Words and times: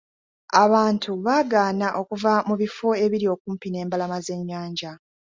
Abantu 0.63 1.09
baagaana 1.25 1.87
okuva 2.01 2.33
mu 2.47 2.55
bifo 2.61 2.87
ebiri 3.05 3.25
okumpi 3.33 3.67
n'embalama 3.69 4.17
z'ennyanja. 4.25 4.91